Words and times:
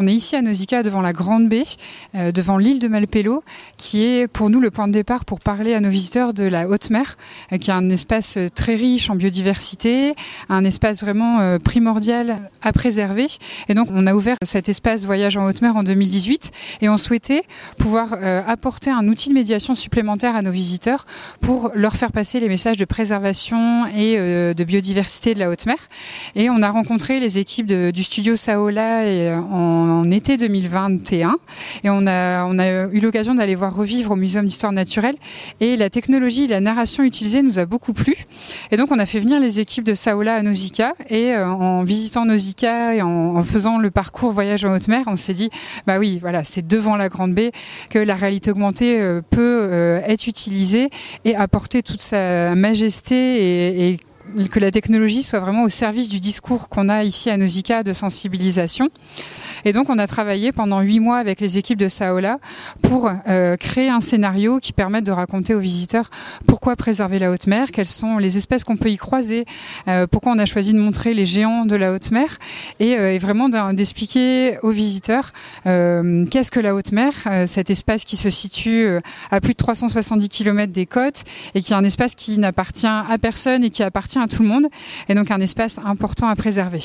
On 0.00 0.06
est 0.06 0.14
ici 0.14 0.36
à 0.36 0.42
Nausicaa 0.42 0.84
devant 0.84 1.00
la 1.00 1.12
Grande 1.12 1.48
Baie, 1.48 1.64
euh, 2.14 2.30
devant 2.30 2.56
l'île 2.56 2.78
de 2.78 2.86
Malpelo, 2.86 3.42
qui 3.76 4.04
est 4.04 4.28
pour 4.28 4.48
nous 4.48 4.60
le 4.60 4.70
point 4.70 4.86
de 4.86 4.92
départ 4.92 5.24
pour 5.24 5.40
parler 5.40 5.74
à 5.74 5.80
nos 5.80 5.90
visiteurs 5.90 6.34
de 6.34 6.44
la 6.44 6.68
haute 6.68 6.90
mer, 6.90 7.16
euh, 7.52 7.58
qui 7.58 7.70
est 7.70 7.74
un 7.74 7.90
espace 7.90 8.38
très 8.54 8.76
riche 8.76 9.10
en 9.10 9.16
biodiversité, 9.16 10.14
un 10.48 10.64
espace 10.64 11.00
vraiment 11.02 11.40
euh, 11.40 11.58
primordial 11.58 12.38
à 12.62 12.72
préserver. 12.72 13.26
Et 13.68 13.74
donc 13.74 13.88
on 13.90 14.06
a 14.06 14.14
ouvert 14.14 14.36
cet 14.44 14.68
espace 14.68 15.04
voyage 15.04 15.36
en 15.36 15.46
haute 15.46 15.62
mer 15.62 15.76
en 15.76 15.82
2018 15.82 16.52
et 16.80 16.88
on 16.88 16.96
souhaitait 16.96 17.42
pouvoir 17.76 18.14
apporter 18.46 18.90
un 18.90 19.08
outil 19.08 19.30
de 19.30 19.34
médiation 19.34 19.74
supplémentaire 19.74 20.36
à 20.36 20.42
nos 20.42 20.52
visiteurs 20.52 21.06
pour 21.40 21.72
leur 21.74 21.96
faire 21.96 22.12
passer 22.12 22.38
les 22.38 22.48
messages 22.48 22.76
de 22.76 22.84
préservation 22.84 23.86
et 23.86 24.16
de 24.16 24.64
biodiversité 24.64 25.34
de 25.34 25.40
la 25.40 25.50
haute 25.50 25.66
mer. 25.66 25.78
Et 26.36 26.50
on 26.50 26.62
a 26.62 26.70
rencontré 26.70 27.18
les 27.18 27.38
équipes 27.38 27.66
du 27.66 28.04
studio 28.04 28.36
Saola 28.36 29.04
et, 29.06 29.32
en 29.32 29.87
en 29.88 30.10
été 30.10 30.36
2021 30.36 31.36
et 31.84 31.90
on 31.90 32.06
a, 32.06 32.44
on 32.44 32.58
a 32.58 32.88
eu 32.92 33.00
l'occasion 33.00 33.34
d'aller 33.34 33.54
voir 33.54 33.74
revivre 33.74 34.12
au 34.12 34.16
Muséum 34.16 34.46
d'histoire 34.46 34.72
naturelle. 34.72 35.16
Et 35.60 35.76
la 35.76 35.90
technologie 35.90 36.46
la 36.46 36.60
narration 36.60 37.02
utilisée 37.02 37.42
nous 37.42 37.58
a 37.58 37.66
beaucoup 37.66 37.92
plu. 37.92 38.14
Et 38.70 38.76
donc 38.76 38.90
on 38.90 38.98
a 38.98 39.06
fait 39.06 39.20
venir 39.20 39.40
les 39.40 39.60
équipes 39.60 39.84
de 39.84 39.94
Saola 39.94 40.36
à 40.36 40.42
Nausicaa. 40.42 40.92
Et 41.08 41.34
euh, 41.34 41.48
en 41.48 41.84
visitant 41.84 42.24
Nausicaa 42.24 42.94
et 42.94 43.02
en, 43.02 43.42
faisant 43.42 43.78
le 43.78 43.90
parcours 43.90 44.32
voyage 44.32 44.64
en 44.64 44.74
haute 44.74 44.88
mer 44.88 45.04
on 45.06 45.16
s'est 45.16 45.32
dit 45.32 45.48
bah 45.86 45.98
oui 45.98 46.18
voilà 46.20 46.44
c'est 46.44 46.66
devant 46.66 46.96
la 46.96 47.08
Grande 47.08 47.34
Baie 47.34 47.52
que 47.88 47.98
la 47.98 48.14
réalité 48.14 48.50
augmentée 48.50 49.00
euh, 49.00 49.22
peut 49.30 49.68
euh, 49.70 50.00
être 50.04 50.26
utilisée 50.26 50.90
et 51.24 51.34
apporter 51.34 51.82
toute 51.82 52.02
sa 52.02 52.54
majesté 52.54 53.90
et 53.90 54.00
que 54.50 54.58
la 54.58 54.70
technologie 54.70 55.22
soit 55.22 55.40
vraiment 55.40 55.64
au 55.64 55.68
service 55.68 56.08
du 56.08 56.20
discours 56.20 56.68
qu'on 56.68 56.88
a 56.88 57.02
ici 57.02 57.30
à 57.30 57.36
Nausicaa 57.36 57.82
de 57.82 57.92
sensibilisation. 57.92 58.88
Et 59.64 59.72
donc 59.72 59.90
on 59.90 59.98
a 59.98 60.06
travaillé 60.06 60.52
pendant 60.52 60.80
huit 60.80 61.00
mois 61.00 61.18
avec 61.18 61.40
les 61.40 61.58
équipes 61.58 61.78
de 61.78 61.88
Saola 61.88 62.38
pour 62.82 63.10
euh, 63.28 63.56
créer 63.56 63.88
un 63.88 64.00
scénario 64.00 64.58
qui 64.58 64.72
permette 64.72 65.04
de 65.04 65.12
raconter 65.12 65.54
aux 65.54 65.60
visiteurs 65.60 66.10
pourquoi 66.46 66.76
préserver 66.76 67.18
la 67.18 67.30
haute 67.30 67.46
mer, 67.46 67.70
quelles 67.72 67.86
sont 67.86 68.18
les 68.18 68.36
espèces 68.36 68.64
qu'on 68.64 68.76
peut 68.76 68.90
y 68.90 68.96
croiser, 68.96 69.44
euh, 69.88 70.06
pourquoi 70.06 70.32
on 70.32 70.38
a 70.38 70.46
choisi 70.46 70.72
de 70.72 70.78
montrer 70.78 71.14
les 71.14 71.26
géants 71.26 71.64
de 71.64 71.76
la 71.76 71.92
haute 71.92 72.10
mer 72.10 72.38
et, 72.78 72.96
euh, 72.96 73.12
et 73.12 73.18
vraiment 73.18 73.48
d'expliquer 73.48 74.58
aux 74.62 74.70
visiteurs 74.70 75.32
qu'est-ce 75.64 76.50
que 76.50 76.60
la 76.60 76.74
haute 76.74 76.92
mer, 76.92 77.12
cet 77.46 77.70
espace 77.70 78.04
qui 78.04 78.16
se 78.16 78.30
situe 78.30 78.86
à 79.30 79.40
plus 79.40 79.52
de 79.52 79.58
370 79.58 80.28
km 80.28 80.72
des 80.72 80.86
côtes 80.86 81.24
et 81.54 81.60
qui 81.60 81.72
est 81.72 81.76
un 81.76 81.84
espace 81.84 82.14
qui 82.14 82.38
n'appartient 82.38 82.86
à 82.86 83.16
personne 83.20 83.64
et 83.64 83.70
qui 83.70 83.82
appartient 83.82 84.17
à 84.20 84.26
tout 84.26 84.42
le 84.42 84.48
monde 84.48 84.66
et 85.08 85.14
donc 85.14 85.30
un 85.30 85.40
espace 85.40 85.78
important 85.84 86.28
à 86.28 86.36
préserver. 86.36 86.82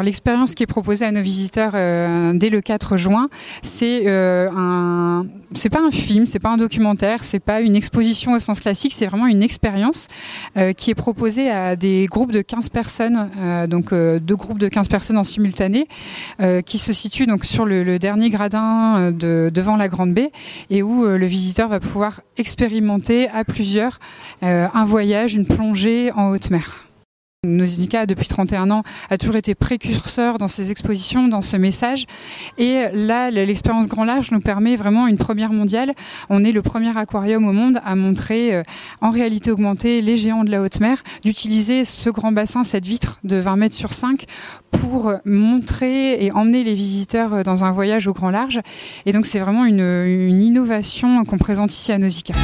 L'expérience 0.00 0.54
qui 0.54 0.62
est 0.62 0.66
proposée 0.66 1.04
à 1.04 1.12
nos 1.12 1.22
visiteurs 1.22 1.72
euh, 1.74 2.32
dès 2.34 2.50
le 2.50 2.60
4 2.60 2.96
juin, 2.96 3.28
c'est 3.62 4.02
euh, 4.06 4.48
un, 4.50 5.26
pas 5.70 5.80
un 5.80 5.90
film, 5.90 6.26
c'est 6.26 6.38
pas 6.38 6.50
un 6.50 6.56
documentaire, 6.56 7.22
c'est 7.24 7.38
pas 7.38 7.60
une 7.60 7.76
exposition 7.76 8.32
au 8.32 8.38
sens 8.38 8.58
classique, 8.58 8.92
c'est 8.94 9.06
vraiment 9.06 9.26
une 9.26 9.42
expérience 9.42 10.08
euh, 10.56 10.72
qui 10.72 10.90
est 10.90 10.94
proposée 10.94 11.50
à 11.50 11.76
des 11.76 12.06
groupes 12.10 12.32
de 12.32 12.40
15 12.40 12.70
personnes, 12.70 13.28
euh, 13.38 13.66
donc 13.66 13.94
deux 13.94 14.36
groupes 14.36 14.58
de 14.58 14.68
15 14.68 14.88
personnes 14.88 15.18
en 15.18 15.24
simultané, 15.24 15.86
qui 16.66 16.78
se 16.78 16.92
situent 16.92 17.26
donc 17.26 17.44
sur 17.44 17.64
le, 17.64 17.98
dernier 17.98 18.30
gradin 18.30 19.10
de, 19.10 19.50
devant 19.52 19.76
la 19.76 19.88
Grande 19.88 20.14
Baie 20.14 20.32
et 20.70 20.82
où 20.82 21.04
le 21.04 21.26
visiteur 21.26 21.68
va 21.68 21.78
pouvoir 21.78 22.22
expérimenter 22.36 23.28
à 23.28 23.44
plusieurs 23.44 23.98
un 24.40 24.84
voyage, 24.84 25.34
une 25.34 25.46
plongée 25.46 26.10
en 26.12 26.30
haute 26.30 26.50
mer. 26.50 26.81
Nausicaa, 27.44 28.06
depuis 28.06 28.28
31 28.28 28.70
ans, 28.70 28.84
a 29.10 29.18
toujours 29.18 29.34
été 29.34 29.56
précurseur 29.56 30.38
dans 30.38 30.46
ses 30.46 30.70
expositions, 30.70 31.26
dans 31.26 31.40
ce 31.40 31.56
message. 31.56 32.06
Et 32.56 32.84
là, 32.92 33.32
l'expérience 33.32 33.88
Grand 33.88 34.04
Large 34.04 34.30
nous 34.30 34.38
permet 34.38 34.76
vraiment 34.76 35.08
une 35.08 35.18
première 35.18 35.52
mondiale. 35.52 35.92
On 36.30 36.44
est 36.44 36.52
le 36.52 36.62
premier 36.62 36.96
aquarium 36.96 37.44
au 37.48 37.52
monde 37.52 37.80
à 37.84 37.96
montrer 37.96 38.54
euh, 38.54 38.62
en 39.00 39.10
réalité 39.10 39.50
augmentée 39.50 40.02
les 40.02 40.16
géants 40.16 40.44
de 40.44 40.52
la 40.52 40.62
haute 40.62 40.78
mer, 40.78 41.02
d'utiliser 41.24 41.84
ce 41.84 42.10
grand 42.10 42.30
bassin, 42.30 42.62
cette 42.62 42.86
vitre 42.86 43.18
de 43.24 43.38
20 43.38 43.56
mètres 43.56 43.74
sur 43.74 43.92
5 43.92 44.24
pour 44.70 45.12
montrer 45.24 46.24
et 46.24 46.30
emmener 46.30 46.62
les 46.62 46.76
visiteurs 46.76 47.34
euh, 47.34 47.42
dans 47.42 47.64
un 47.64 47.72
voyage 47.72 48.06
au 48.06 48.12
grand 48.12 48.30
large. 48.30 48.60
Et 49.04 49.10
donc 49.10 49.26
c'est 49.26 49.40
vraiment 49.40 49.64
une, 49.64 49.80
une 49.80 50.40
innovation 50.40 51.24
qu'on 51.24 51.38
présente 51.38 51.72
ici 51.72 51.90
à 51.90 51.98
Nausicaa. 51.98 52.34